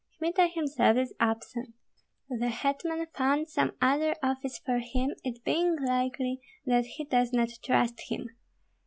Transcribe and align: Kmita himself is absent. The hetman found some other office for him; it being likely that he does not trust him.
Kmita 0.17 0.47
himself 0.47 0.97
is 0.97 1.13
absent. 1.19 1.75
The 2.27 2.47
hetman 2.49 3.05
found 3.13 3.49
some 3.49 3.73
other 3.79 4.15
office 4.23 4.57
for 4.57 4.79
him; 4.79 5.11
it 5.23 5.43
being 5.43 5.75
likely 5.79 6.41
that 6.65 6.85
he 6.87 7.05
does 7.05 7.31
not 7.33 7.49
trust 7.63 8.01
him. 8.09 8.29